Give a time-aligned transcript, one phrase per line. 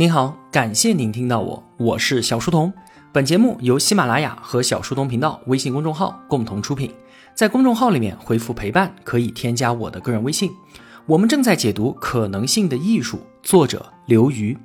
[0.00, 2.72] 您好，感谢您听到我，我是小书童。
[3.12, 6.90] 本节目由喜马拉雅和小书童频道微信公众号共同出品。
[7.34, 10.50] 在公众号里面回复“陪伴”，可以添加我的个人微信。
[11.04, 14.56] 我们正在解读《可能性的艺术》，作者刘瑜。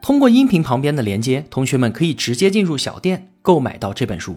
[0.00, 4.36] 通过音频旁边的连接，同学们可以直接进入小店购买到这本书。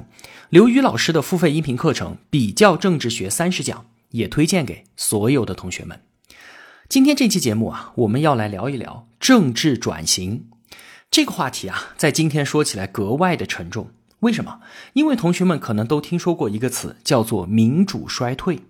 [0.49, 3.79] 刘瑜老师的付费音频课程《比较政治学三十讲》
[4.09, 5.97] 也推荐给所有的同学们。
[6.91, 10.47] 今天这期节目啊，我们要来聊一聊政治转型
[11.09, 13.91] 这个话题啊，在今天说起来格外的沉重。
[14.19, 14.59] 为什么？
[14.91, 18.63] 因为同学们可能都听说过一个词，叫做民主衰退。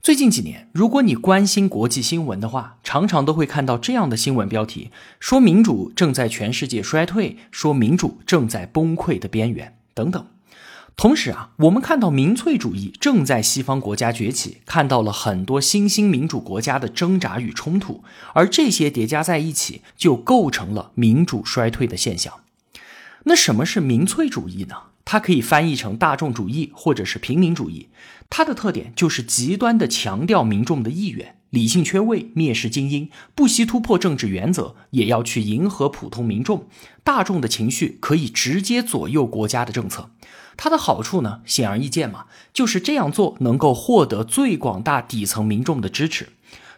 [0.00, 4.90] 最近几年，如果你关心国际新闻的话，常常都会看到这样的新闻标题：
[5.20, 10.26] 说民主正在全世界衰退，说民主正在崩溃的边缘，等等。
[10.98, 18.02] 同时啊，我们看到民粹主义正在西方国家崛起，看到了很多新兴民主国家的挣扎与冲突，
[18.34, 22.40] 而这些叠加在一起，就构成了民主衰退的现象。
[23.26, 24.74] 那什么是民粹主义呢？
[25.04, 27.90] 它可以翻译成大众主义或者是平民主义。
[28.28, 36.66] 它的特点就是极端的强调民众的意愿，理性缺位，蔑视精英，不惜突破政治原则，也要去迎合普通民众。
[37.04, 40.10] 大众的情绪可以直接左右国家的政策。
[40.58, 46.30] 它的好处呢，显而易见嘛，就是这样做能够获得最广大底层民众的支持。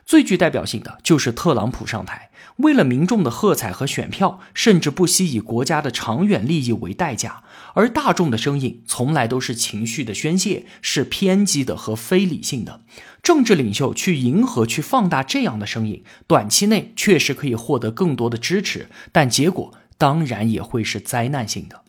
[0.05, 7.43] 最具代表性的就是特朗普上台，为了民众的喝彩和选票，甚至不惜以国家的长远利益为代价。
[7.75, 12.83] 而大众的声音从来都是情绪的宣泄，是偏激的和非理性的。
[13.23, 21.83] 政治领袖去迎合、去放大这样的声音，短期内确实可以获得更多的支持，但结果当然也会是灾难性的。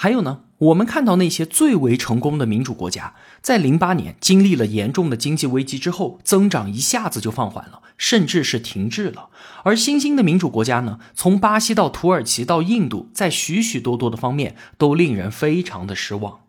[0.00, 9.30] 还有呢，我们看到那些最为成功的民主国家，在零八年经历了严重的经济危机之后，增长一下子就放缓了，甚至是停滞了。
[9.64, 16.42] 而新兴的民主国家呢，从巴西到土耳其到印度，在许许多多的方面都令人非常的失望。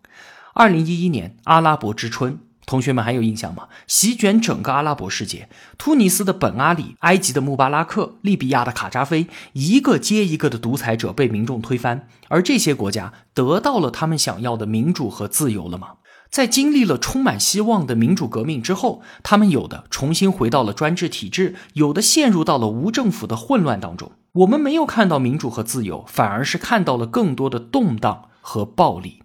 [0.53, 2.37] 二零一一年，阿拉伯之春。
[2.69, 3.67] 同学们还有印象吗？
[3.87, 5.49] 席卷整个阿拉伯世界，
[5.79, 15.93] 突尼斯的本阿里、埃及的穆巴拉克、利比亚的卡扎菲，一个接一个的独裁者被民众推翻，而这些国家得到了他们想要的民主和自由了吗？
[16.29, 24.11] 在经历了充满希望的民主革命之后，他们有的重新回到了专制体制，有的陷入到了无政府的混乱当中。
[24.33, 29.23] 我们没有看到民主和自由，反而是看到了更多的动荡和暴力。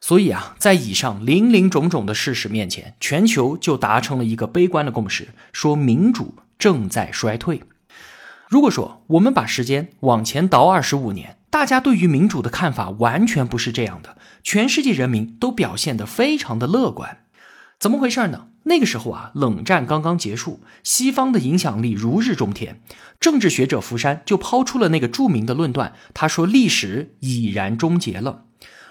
[0.00, 7.62] 所以啊，在以上林林种种的事实面前，全球就达成了一个悲观的共识，说民主正在衰退。
[8.48, 17.18] 如果说我们把时间往前倒二十五年，大家对于民主的看法完全不是这样的，全世界人民都表现得非常的乐观。
[17.78, 18.48] 怎么回事呢？
[18.64, 22.80] 那个时候啊，冷战刚刚结束，西方的影响力如日中天，
[23.20, 28.44] 政治学者福山就抛出了那个著名的论断，他说历史已然终结了。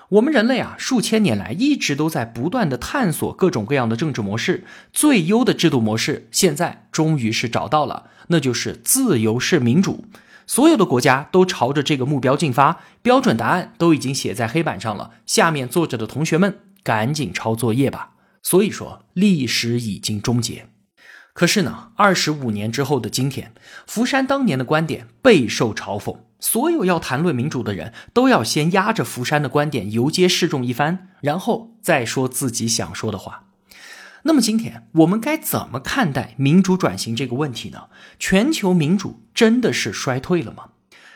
[0.09, 10.05] 我们人类啊，数千年来一直都在不断的探索各种各样的政治模式，最优的制度模式现在终于是找到了，那就是自由式民主。
[10.47, 15.11] 所有的国家都朝着这个目标进发，标准答案都已经写在黑板上了。
[15.27, 18.13] 下面坐着的同学们，赶紧抄作业吧。
[18.41, 20.65] 所以说，历史已经终结。
[21.33, 23.53] 可是呢，二十五年之后的今天，
[23.85, 26.17] 福山当年的观点备受嘲讽。
[26.39, 33.45] 所有要谈论民主的人都要先压着福山的观点游街示众一番，然后再说自己想说的话。
[34.23, 37.83] 那么今天我们该怎么看待民主转型这个问题呢？
[38.17, 40.69] 全球民主真的是衰退了吗？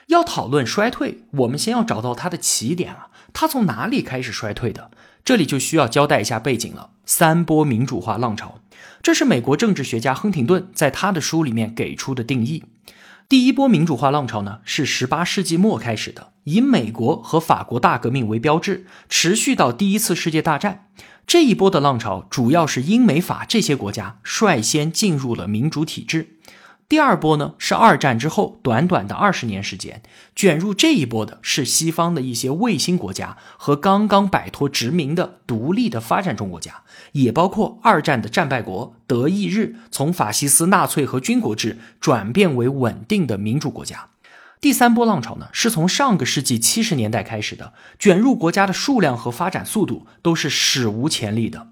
[0.07, 4.91] 要讨论衰退，我们先要找到它的起点啊，它从哪里开始衰退的？
[5.25, 6.91] 这里就需要交代一下背景了。
[7.05, 8.59] 三波民主化浪潮，
[9.01, 12.63] 这是美国政治学家亨廷顿在他的书里面给出的定义。
[13.33, 20.89] 第一波民主化浪潮呢，是十八世纪末开始的，以美国和法国大革命为标志，持续到第一次世界大战。
[21.25, 26.37] 这一波的浪潮主要是英美法这些国家率先进入了民主体制。
[26.89, 30.03] 第二波呢，是二战之后短短的二十年时间，
[30.35, 36.83] 卷入这一波的是西方的一些卫星国家和刚刚摆脱殖民的独立的发展中国家，
[37.13, 44.09] 也包括二战的战败国德意日，从法西斯纳粹和军国制转变为稳定的民主国家。
[44.61, 51.69] 第三波浪潮呢，是从上个世纪七十年代开始的，卷入国家的数量和发展速度都是史无前例的。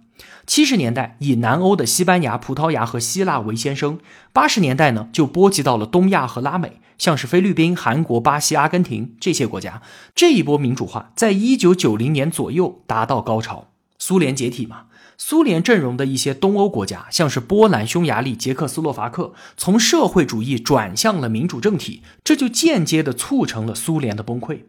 [0.51, 3.99] 七十年代以南欧的西班牙、葡萄牙和希腊为先声，
[4.33, 9.81] 八十年代呢就波及到了东亚和拉美，像是菲律宾、韩国、巴西、阿根廷这些国家。
[10.13, 13.69] 这一波民主化在一九九零年左右达到高潮。
[13.97, 14.87] 苏联解体嘛，
[15.17, 24.63] 苏联阵容的一些东欧国家，像是波兰、匈牙利、捷克斯洛伐克，从社会主义转向了民主政体，这就间接的促成了苏联的崩溃。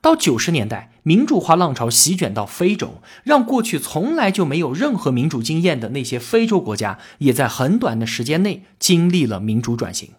[0.00, 10.10] 到九十年代，民主化浪潮席卷到非洲，让过去从来就没有任何民主经验的那些非洲国家，也在很短的时间内经历了民主转型。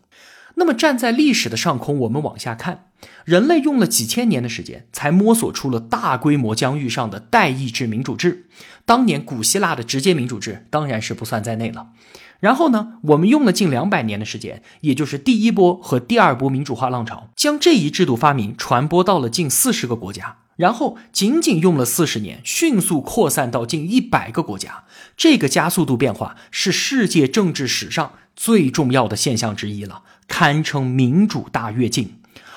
[0.55, 2.87] 那么，站在历史的上空，我们往下看，
[3.23, 8.47] 人类用了几千年的时间，才摸索出了大规模疆域上的代议制民主制。
[8.85, 11.89] 当年古希腊的直接民主制当然是不算在内了。
[12.39, 20.37] 然后呢，我们用了近两百年的时间，也就是第一波和第二波民主化浪潮，将这一制度发明传播到了近四十个国家。
[20.55, 24.83] 然后仅仅用了四十年，迅速扩散到近一百个国家。
[25.15, 32.15] 这个加速度变化是世界政治史上最重要的现象之一了，堪称民主大跃进。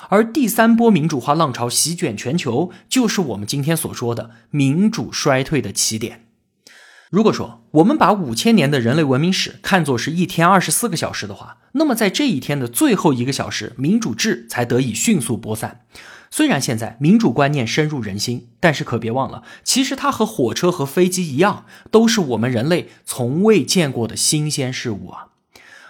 [0.08, 6.26] 而第三波民主化浪潮席卷全球，就是我们今天所说的民主衰退的起点。
[7.12, 15.82] 如果说我们把五千年的人类文明史看作是一天二十四个小时的话，那么在这一天的最后一个小时，民主制才得以迅速播散。
[16.30, 25.26] 虽然现在民主观念深入人心，但是可别忘了，其实它和火车和飞机一样，都是我们人类从未见过的新鲜事物啊。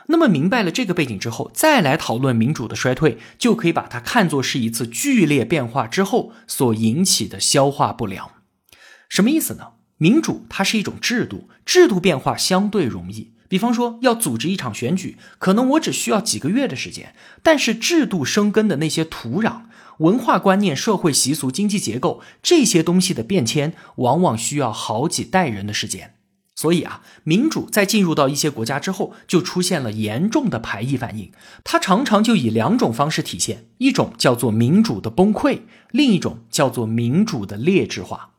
[0.08, 8.32] 那么明白了这个背景之后，再来讨论民主的衰退，就可以把它看作是一次剧烈变化之后所引起的消化不良。
[9.08, 9.74] 什么意思呢？
[10.02, 13.30] 民主它是一种制度，制度变化相对容易。
[13.48, 17.14] 比方说要组织一场选举，可能我只需要几个月的时间。
[17.40, 19.66] 但是制度生根的那些土壤、
[19.98, 26.14] 文化观念、社会习俗、经济结构这些东西的变迁，往往需要好几代人的时间。
[26.56, 31.30] 所以啊，民主在进入到一些国家之后，就出现了严重的排异反应。
[31.62, 35.60] 它常常就以两种方式体现：一种叫做民主的崩溃，
[35.92, 38.30] 另一种叫做民主的劣质化。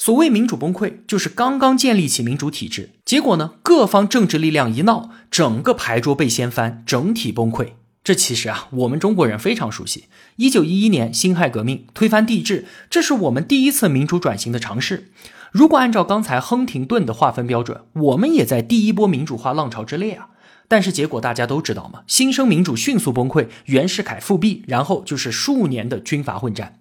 [0.00, 7.72] 所谓民主崩溃，就是刚刚建立起民主体制，结果呢，各方政治力量一闹，整个牌桌被掀翻，整体崩溃。
[8.02, 10.04] 这其实啊，我们中国人非常熟悉。
[10.36, 15.10] 一九一一年辛亥革命推翻帝制，这是我们第一次民主转型的尝试。
[15.52, 20.28] 如果按照刚才亨廷顿的划分标准，我们也在第一波民主化浪潮之列啊。
[20.66, 26.79] 但是结果大家都知道嘛，新生民主迅速崩溃，袁世凯复辟，然后就是数年的军阀混战。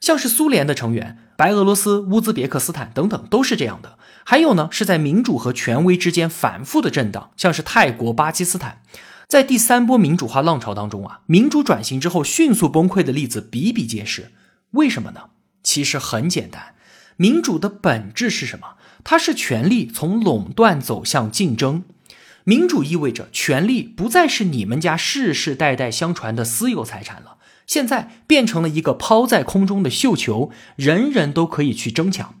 [0.00, 3.98] 像是苏联的成员，白俄罗斯、乌兹别克斯坦等等都是这样的。
[4.24, 8.82] 还有呢，是在民主和权威之间反复的震荡，像是泰国、巴基斯坦，
[9.28, 14.32] 在第三波民主化浪潮当中啊，民主转型之后迅速崩溃的例子比比皆是。
[14.72, 15.30] 为什么呢？
[15.62, 16.74] 其实很简单，
[17.16, 18.74] 民主的本质是什么？
[19.04, 21.84] 它是权力从垄断走向竞争。
[22.42, 27.35] 民主意味着权力不再是你们家世世代代相传的私有财产了。
[27.66, 32.34] 现在变成了一个抛在空中的绣球，人人都可以去争抢。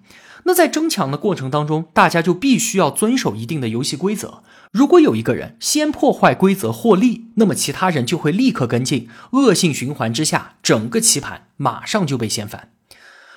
[0.44, 4.44] 那在争抢的过程当中，大家就必须要遵守一定的游戏规则。
[4.70, 12.70] 如果有一个人先破坏规则获利，那么其他人就会立刻跟进，恶性循环之下，整个棋盘马上就被掀翻。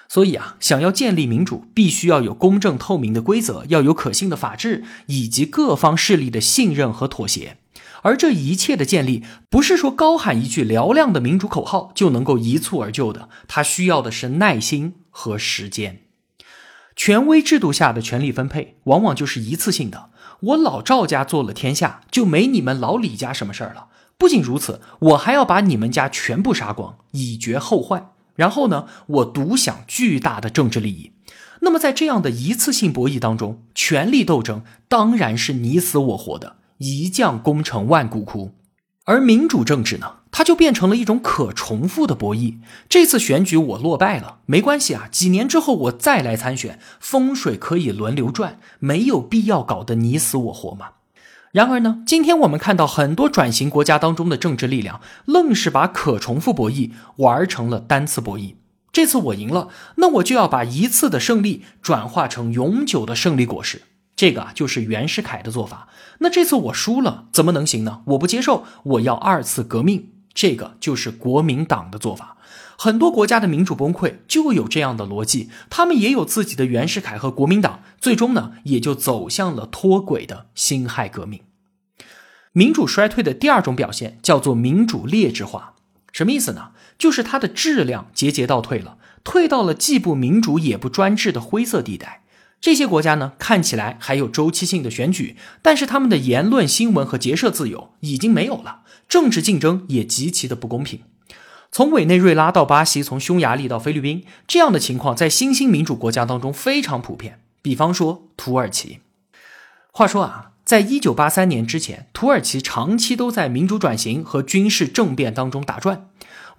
[0.07, 7.57] 所以啊，想要建立民主，必须要有公正透明的规则，要有可信的法治，以及各方势力的信任和妥协。
[8.01, 16.01] 而这一切的建立，不是说高喊一句嘹亮的民主口号就能够一蹴而就的，它需要的是耐心和时间。
[16.95, 20.09] 权威制度下的权力分配，往往就是一次性的。
[20.41, 23.87] 我老赵家做了天下，就没你们老李家什么事儿了。
[24.17, 28.11] 不仅如此，我还要把你们家全部杀光，以绝后患。
[28.35, 31.11] 然后呢，我独享巨大的政治利益。
[31.61, 36.57] 那么在这样的一次性博弈当中，权力斗争当然是你死我活的。
[36.79, 38.51] 一将功成万骨枯，
[39.03, 42.55] 而民主政治呢，它就变成了一种可重复的博弈。
[42.87, 50.91] 这次选举我落败了，没关系啊，几年之后我再来参选，风水可以轮流转，没有必要搞得你死我活嘛。
[51.51, 58.55] 然而呢，今天我们看到很多转型国家当中的政治力量，愣是把可重复博弈玩成了单次博弈。
[58.93, 63.81] 这次我赢了，那我就要把一次的胜利转化成永久的胜利果实。
[64.19, 65.87] 这个啊，就是袁世凯的做法。
[66.17, 68.01] 那这次我输了，怎么能行呢？
[68.07, 70.09] 我不接受，我要二次革命。
[70.33, 72.35] 这个就是国民党的做法。
[72.77, 81.39] 很多国家的民主崩溃就有这样的逻辑，他们也有自己的袁世凯和国民党，最终呢，也就走向了脱轨的辛亥革命。
[82.51, 85.75] 民主衰退的第二种表现叫做民主劣质化，
[86.11, 86.71] 什么意思呢？
[86.97, 92.18] 就是它的质量节节倒退了，退到了既不民主也不专制的灰色地带。
[92.61, 101.01] 这些国家呢，看起来还有周期性的选举，但是他们的言论、新闻和结社自由已经没有了，政治竞争也极其的不公平。
[101.71, 107.39] 从委内瑞拉到巴西，从匈牙利到菲律宾，这样的情况在新兴民主国家当中非常普遍。
[107.61, 108.99] 比方说土耳其。
[109.91, 116.09] 话说啊，在一九八三年之前，土耳其长期都在民主转型和军事政变当中打转，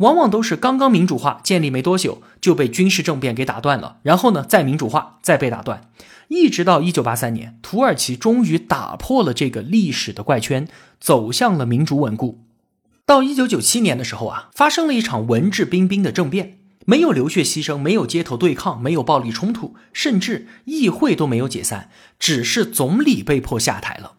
[0.00, 5.90] 往往都是刚刚民主化建立没多久就被军事政变给打断了，然后呢再民主化再被打断，
[6.28, 10.66] 一直到一九八三年，土耳其终于打破了这个历史的怪圈，
[10.98, 12.40] 走向了民主稳固。
[13.04, 24.12] 到一九九七年的时候啊，发生了一场文质彬彬的政变，没有流血牺牲，没有街头对抗，没有暴力冲突，甚至议会都没有解散，只是总理被迫下台了。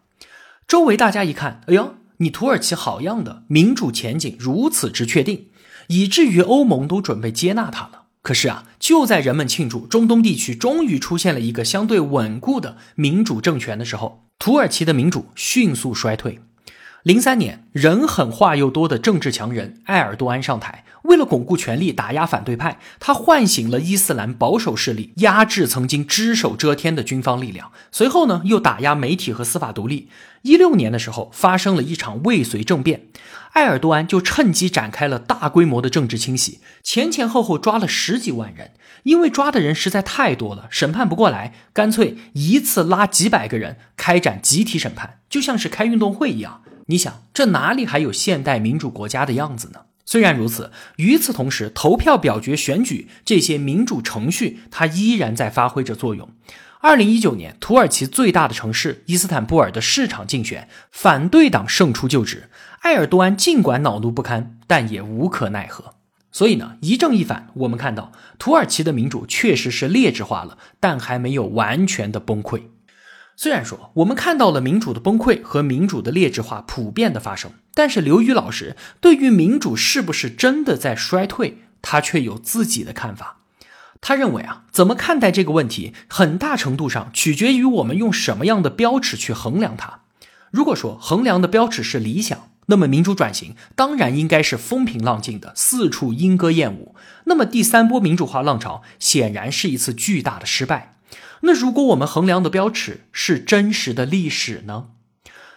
[0.68, 5.46] 周围大家一看，哎呦，你土耳其好样的，民主前景如此之确定，
[5.92, 8.04] 以至于欧盟都准备接纳他了。
[8.22, 16.40] 可是啊，就在人们庆祝中东地区终于出现了一个相对稳固的民主政权的时候，土耳其的民主迅速衰退。
[17.02, 27.72] 零三年，人狠话又多的政治强人埃尔多安上台，为了巩固权力、打压反对派，他唤醒了伊斯兰保守势力，压制曾经只手遮天的军方力量。
[27.90, 30.08] 随后呢，又打压媒体和司法独立。
[30.42, 33.06] 一六年的时候，发生了一场未遂政变，
[33.52, 38.72] 埃尔多安就趁机展开了大规模的政治清洗，前前后后抓了十几万人。
[39.04, 46.62] 因为抓的人实在太多了，审判不过来，干脆一次拉几百个人开展集体审判，就像是开运动会一样。
[46.86, 49.80] 你想，这哪里还有现代民主国家的样子呢？
[50.04, 56.28] 虽然如此，与此同时，投票、表决、选举这些民主程序，它依然在发挥着作用。
[56.80, 62.48] 二零一九年，土耳其最大的城市伊斯坦布尔的市场竞选，反对党胜出就职。
[62.80, 65.94] 埃尔多安尽管恼怒不堪，但也无可奈何。
[66.32, 72.62] 所以呢，一正一反，我们看到土耳其的民主确实是劣质化了，但还没有完全的崩溃。
[73.36, 83.38] 虽然说我们看到了民主的崩溃和民主的劣质化普遍的发生，但是刘宇老师对于民主是不是真的在衰退，他却有自己的看法。
[84.00, 90.00] 他认为啊，怎么看待这个问题，很大程度上取决于我们用什么样的标尺去衡量它。
[90.50, 96.94] 如果说衡量的标尺是理想，那么民主转型当然应该是风平浪静的，四处莺歌燕舞。
[97.24, 100.96] 那么第三波民主化浪潮显然是一次巨大的失败。
[101.42, 104.86] 那如果我们衡量的标尺是真实的历史呢？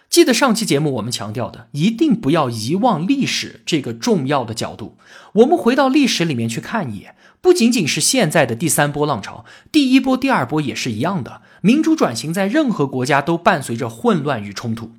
[0.08, 4.96] 记得上期节目我们强调的，一定不要遗忘历史这个重要的角度。
[5.34, 11.42] 我们回到历史里面去看一眼，不仅仅是现在的第三波浪潮，第一波、第二波也是一样的。
[11.60, 14.92] 民主转型在任何国家都伴随着混乱与冲突。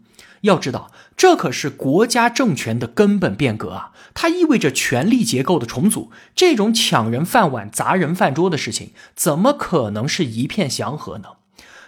[0.48, 3.92] 要知道，这可是国家政权的根本变革啊！
[4.14, 6.12] 它意味着权力结构的重组。
[6.36, 11.30] 这种抢人饭碗、砸人饭桌的事情，怎么可能是一片祥和呢？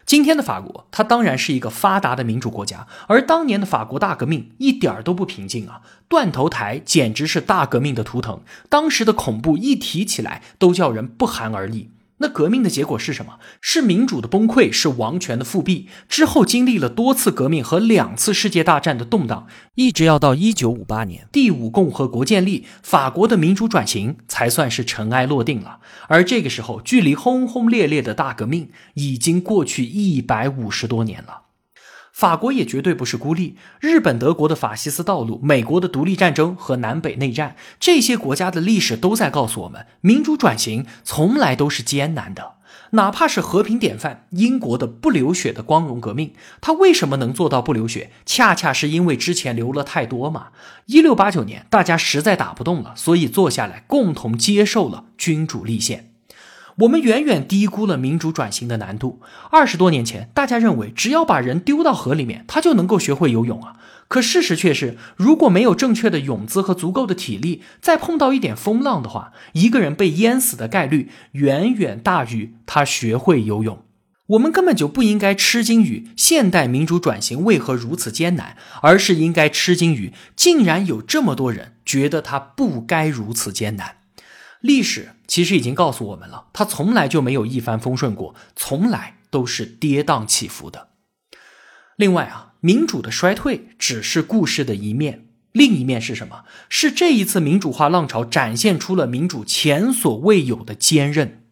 [0.06, 5.82] 今天的法国，它当然是一个发达的民主国家，而当年的法国大革命一点儿都不平静啊！
[6.08, 11.92] 断头台简直是大革命的图腾，当时的恐怖一提起来都叫人不寒而栗。
[12.20, 13.40] 那革命的结果是什么？
[13.60, 15.88] 是民主的崩溃，是王权的复辟。
[16.08, 25.80] 之后经历了多次革命和两次世界大战的动荡，一直要到一九五八年第五共和国建立，法国的民主转型才算是尘埃落定了。
[26.08, 31.49] 而这个时候，距离轰轰烈烈的大革命已经过去一百五十多年了。
[32.20, 42.56] 法国也绝对不是孤立，日本、德国的法西斯道路，美国的独立战争和南北内战，这些国家的历史都在告诉我们，民主转型从来都是艰难的。
[42.92, 48.12] 哪怕是和平典范英国的不流血的光荣革命，它为什么能做到不流血？
[48.26, 50.48] 恰恰是因为之前流了太多嘛。
[50.88, 56.09] 一六八九年，大家实在打不动了，所以坐下来共同接受了君主立宪。
[56.80, 59.22] 我们远远低估了民主转型的难度。
[59.52, 63.76] 二十多年前，大家认为只要把人丢到河里面，他就能够学会游泳啊。
[64.08, 73.84] 可事实却是，如果没有正确的泳姿和足够的体力，再碰到一点风浪的话，一个人被淹死的概率远远大于他学会游泳。
[74.28, 83.98] 我们根本就不应该吃惊于现代民主转型为何如此艰难，而是应该吃惊于竟然有这么多人觉得它不该如此艰难。
[84.62, 90.90] 历史其实已经告诉我们了，它从来就没有一帆风顺过，从来都是跌宕起伏的。
[91.96, 96.44] 另外啊，民主的衰退只是故事的一面，另一面是什么？
[96.68, 101.44] 是这一次民主化浪潮展现出了民主前所未有的坚韧。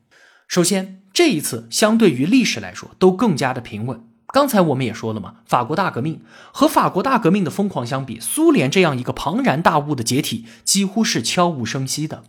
[0.48, 4.04] 首先，这一次相对于历史来说都更加的平稳。
[4.28, 6.22] 刚才我们也说了嘛，法国大革命
[6.52, 12.24] 和法国大革命的疯狂相比，苏联这样一个庞然大物的解体几乎是悄无声息的。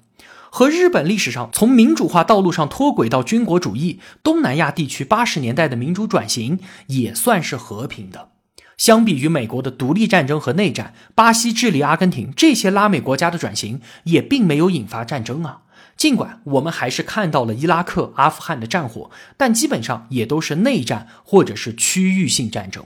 [0.50, 8.30] 和日本历史上从民主化道路上脱轨到军国主义，东南亚地区八十年代的民主转型也算是和平的。
[8.76, 15.62] 相比于美国的独立战争和内战，巴西、智利、阿根廷这些拉美国家的转型也并没有引发战争啊。
[15.96, 22.84] 尽管我们还是看到了伊拉克、阿富汗的战火，但基本上也都是内战或者是区域性战争。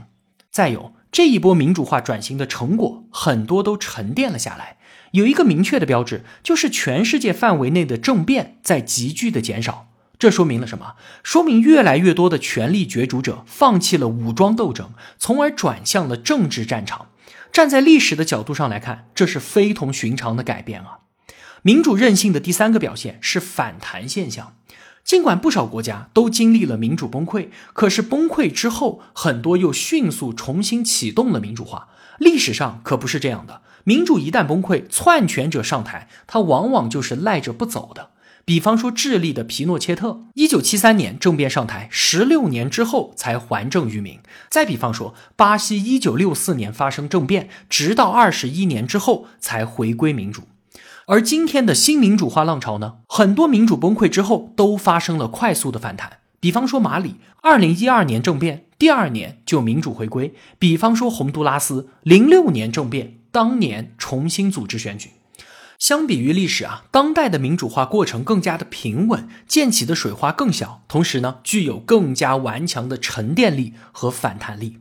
[0.50, 4.78] 再有这一波民主化转型的成果，很多都沉淀了下来。
[5.12, 9.88] 有一个明确的标志，就是全世界范围内的政变在急剧的减少。
[10.18, 10.94] 这说明了什么？
[11.22, 17.08] 说明越来越多的权力角逐者放弃了武装斗争，从而转向了政治战场。
[17.50, 21.00] 站在历史的角度上来看，这是非同寻常的改变啊！
[21.62, 24.56] 民主韧性的第三个表现是反弹现象。
[25.04, 31.88] 尽管不少国家都经历了民主崩溃，可是崩溃之后，很多又迅速重新启动了民主化。
[32.18, 33.62] 历史上可不是这样的。
[33.84, 38.10] 民主一旦崩溃，篡权者上台，他往往就是赖着不走的。
[38.44, 44.16] 比方说，智利的皮诺切特，一九七三年政变上台，十六年之后才还政于民；
[44.50, 50.42] 再比方说，巴西一九六四年发生政变，直到二十一年之后才回归民主。
[51.06, 56.18] 而今天的新民主化浪潮呢，很多民主崩溃之后都发生了快速的反弹。
[56.40, 63.18] 比方说马里，二零一二年政变，第二年就民主回归；比方说洪都拉斯，零六年政变。
[63.32, 65.10] 当年重新组织选举，
[65.78, 74.80] 相比于历史啊，当代的民主化过程更加的平稳，溅起的水花更小，同时呢，具有更加顽强的沉淀力和反弹力。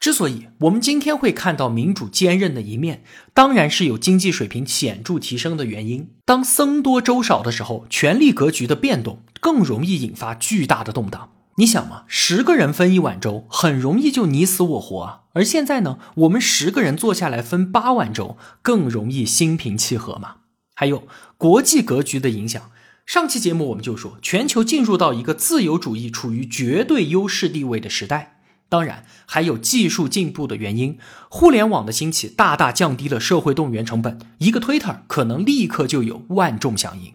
[0.00, 3.02] 之所以我们今天会看到民主坚韧的一面，
[3.34, 6.10] 当然是有经济水平显著提升的原因。
[6.24, 11.35] 当僧多粥少的时候，权力格局的变动更容易引发巨大的动荡。
[11.58, 15.20] 你想嘛，十个人分一碗粥，很容易就你死我活啊。
[15.32, 20.36] 而现在呢，我们十个人坐下来分八碗粥，更容易心平气和嘛。
[20.74, 21.08] 还有
[21.38, 22.70] 国际格局的影响，
[23.06, 28.42] 上期节目我们就说，全球进入到一个自由主义处于绝对优势地位的时代。
[28.68, 30.98] 当然，还有技术进步的原因，
[31.30, 37.14] 互联网的兴起大大降低了社会动员成本，一个 Twitter 可能立刻就有万众响应。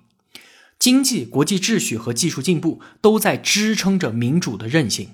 [0.82, 5.10] 经济、国际秩序和技术进步都在支撑着民主的韧性，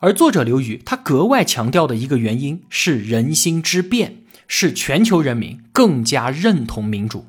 [0.00, 4.16] 而作者刘瑜他格外强调的一个原因是人心之变，
[4.48, 7.26] 是全球人民更加认同民主。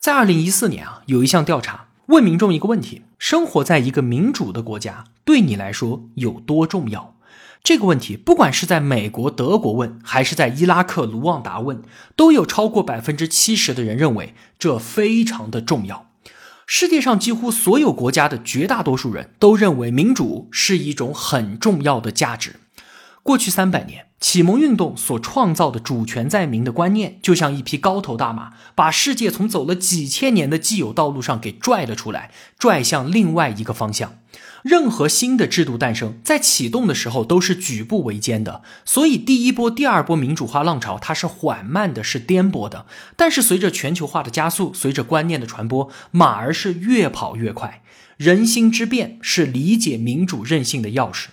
[0.00, 7.14] 在二零一四年啊，有一项调查问民众一个问题：生活在一个民主的国家对你来说有多重要？
[7.62, 11.82] 这个问题不管是在美国、德国问，还是在伊拉克、卢旺达问，
[12.16, 16.06] 都有超过百分之七十的人认为这非常的重要。
[16.66, 22.56] 世界上几乎所有国家的绝大多数人都认为民主是一种很重要的价值。
[23.22, 34.14] 过去三百年，启蒙运动所创造的主权在民的观念，就像一匹高头大马，把世界从走了几千年的既有道路上给拽了出来，拽向另外一个方向。
[34.62, 42.86] 任何新的制度诞生，在启动的时候都是举步维艰的，所以第一波、第二波民主化浪潮它是缓慢的，是颠簸的。
[43.16, 47.82] 但是随着全球化的加速，随着观念的传播，马儿是越跑越快。
[48.16, 51.26] 人心之变是理解民主韧性的钥匙。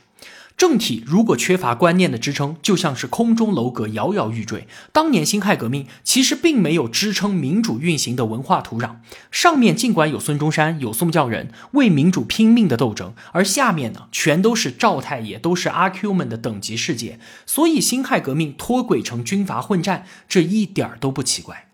[0.62, 4.68] 政体如果缺乏观念的支撑，就像是空中楼阁摇摇欲坠。
[4.94, 8.98] 当年辛亥革命其实并没有支撑民主运行的文化土壤，
[9.32, 21.71] 上面尽管有孙中山、有宋教仁为民主拼命的斗争，而下面呢，全都是赵太爷，都是阿 Q 们的等级世界，所以辛亥革命脱轨成军阀混战，这一点儿都不奇怪。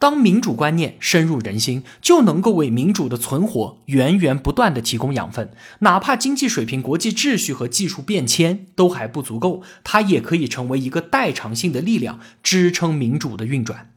[0.00, 5.50] 当民主观念深入人心，就能够为民主的存活源源不断的提供养分。
[5.80, 13.90] 哪怕经济水平、国际秩序和技术变迁都还不足够，它也可以成为一个代偿性的力量，支撑民主的运转。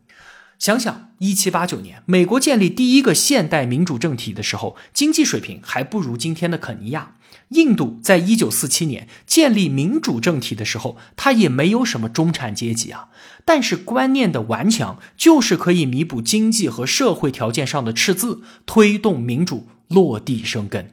[0.59, 7.15] 想想一七八九年，美国建立第一个现代民主政体的时候，经济水平还不如今天的肯尼亚。
[7.53, 13.09] 印度在一九四七年建立民主政体的时候，它也没有什么中产阶级啊。
[13.45, 20.91] 但是观念的顽强，就是可以弥补经济和社会条件上的赤字，推动民主落地生根。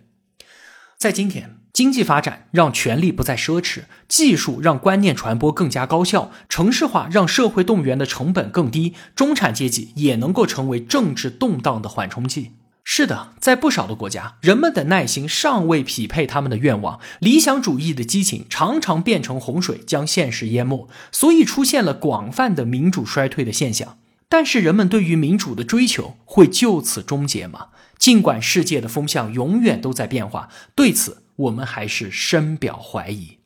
[0.98, 12.50] 在今天，经济发展让权力不再奢侈，技术让观念传播更加高效，城市化让社会动员的成本更低，中产阶级也能够成为政治动荡的缓冲剂。
[12.92, 23.96] 是的，在不少的国家，人们的耐心尚未匹配他们的愿望，理想主义的激情常常变成洪水，将现实淹没，所以出现了广泛的民主衰退的现象。
[24.28, 27.68] 但是，人们对于民主的追求会就此终结吗？
[27.96, 33.38] 尽管世界的风向永远都在变化，对此我们还是深表怀疑。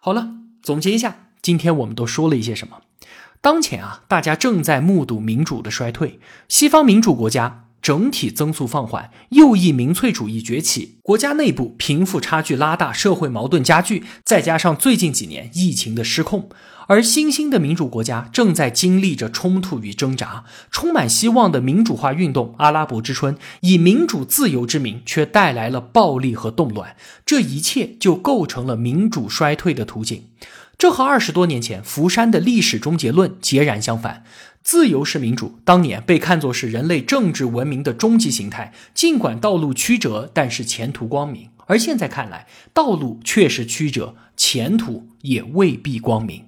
[0.00, 0.30] 好了，
[0.64, 2.82] 总结一下，今天我们都说了一些什么？
[3.40, 6.18] 当前啊，大家正在目睹民主的衰退，
[6.48, 7.66] 西方民主国家。
[7.80, 16.48] 整体增速放缓，右翼民粹主义崛起，国家内部贫富差距拉大，社会矛盾加剧，再加上最近几年疫情的失控，
[16.88, 20.44] 而新兴的民主国家正在经历着冲突与挣扎。
[20.70, 26.96] 充满希望的民主化运动——阿拉伯之春，以民主自由之名，却带来了暴力和动乱。
[27.24, 30.24] 这一切就构成了民主衰退的图景。
[30.76, 34.22] 这和二十多年前福山的历史终结论截然相反。
[34.70, 38.74] 自由是民主，当年被看作是人类政治文明的终极形态。
[38.92, 41.48] 尽管道路曲折，但是前途光明。
[41.68, 46.44] 而现在看来，道路确实曲折，前途也未必光明。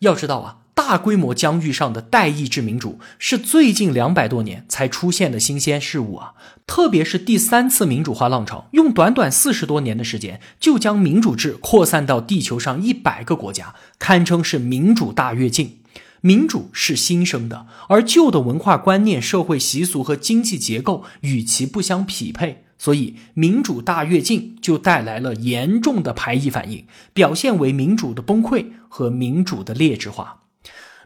[0.00, 6.32] 要知道啊，大规模疆域上的代议制民主是最近两百多年才出现的新鲜事物啊。
[6.66, 15.78] 特别是第三次民主化浪潮，用短短四十多年的时间，就将民主制扩散到地球上一百个国家，堪称是民主大跃进。
[16.26, 30.42] 民主是新生的，而旧的文化观念、社会习俗和经济结构与其不相匹配，所以民主大跃进就带来了严重的排异反应，表现为民主的崩溃和民主的劣质化。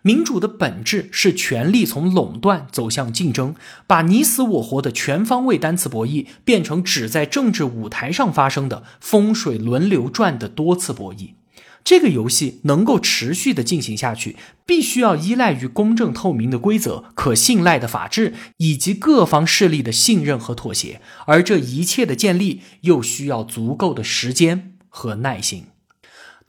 [0.01, 3.55] 民主的本质是权力从垄断走向竞争，
[3.87, 11.33] 把你死我活的全方位单词博弈变成只在政治舞台上发生的风水轮流转的多次博弈。
[11.83, 25.65] 这个游戏能够持续的进行下去，必须要依赖于公正透明的规则、可信赖的法治以及各方势力的信任和妥协，而这一切的建立又需要足够的时间和耐心。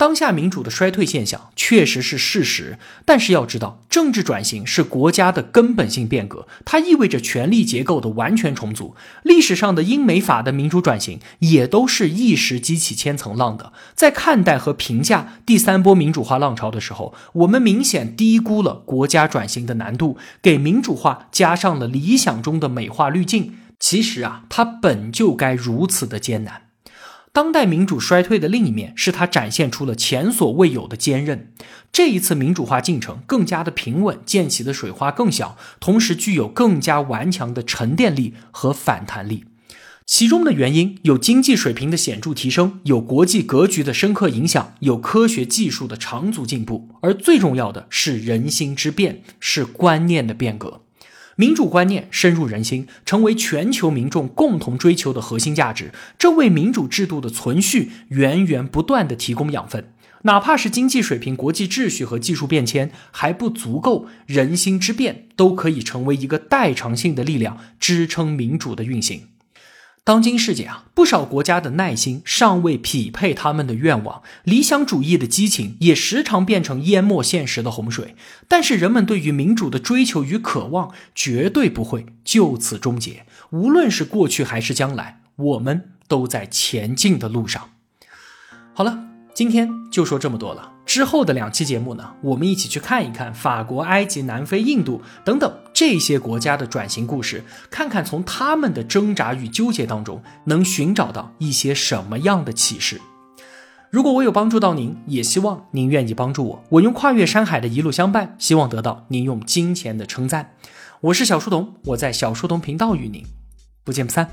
[0.01, 8.95] 当下民主的衰退现象确实是事实，但是要知道，政治转型是国家的根本性变革，它意味着权力结构的完全重组。
[9.21, 13.73] 历史上的英美法的民主转型也都是一时激起千层浪的。
[13.93, 23.53] 在看待和评价第三波民主化浪潮的时候，我们明显低估了国家转型的难度，给民主化加上了理想中的美化滤镜。
[23.79, 26.70] 其实啊，它本就该如此的艰难。
[27.33, 31.53] 当代民主衰退的另一面是它展现出了前所未有的坚韧。
[31.89, 39.45] 这一次民主化进程更加的平稳，溅起的水花更小，同时具有更加顽强的沉淀力和反弹力。
[40.05, 50.81] 其中的原因有经济水平的显著提升，有国际格局的深刻影响，有科学技术的长足进步，而最重要的是人心之变，是观念的变革。
[51.41, 59.91] 民主观念深入人心，成为全球民众共同追求的核心价值，这为民主制度的存续源源不断的提供养分。
[60.21, 69.30] 哪怕是经济水平、国际秩序和技术变迁还不足够，人心之变都可以成为一个代偿性的力量，支撑民主的运行。
[70.03, 78.15] 当今世界啊，不少国家的耐心尚未匹配他们的愿望，理想主义的激情也时常变成淹没现实的洪水。
[78.47, 83.27] 但是人们对于民主的追求与渴望绝对不会就此终结。
[83.51, 87.69] 无论是过去还是将来，我们都在前进的路上。
[88.73, 89.10] 好了。
[89.33, 90.71] 今天就说这么多了。
[90.85, 102.99] 之后的两期节目呢，我们一起去看一看法国、埃及、南非、印度等等这些国家的转型故事，看看从他们的挣扎与纠结当中能寻找到一些什么样的启示。
[103.89, 106.63] 如果我有帮助到您，也希望您愿意帮助我。
[106.69, 110.55] 我用跨越山海的一路相伴，希望得到您用金钱的称赞。
[110.99, 113.23] 我是小书童，我在小书童频道与您
[113.83, 114.29] 不见不散。